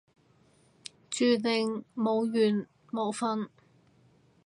[1.11, 3.49] 注定有緣冇瞓